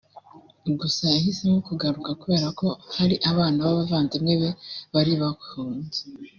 [0.79, 2.67] Gusa yahisemo kugaruka kubera ko
[2.97, 4.49] hari abana b’abavandimwe be
[4.93, 5.99] bari bahunze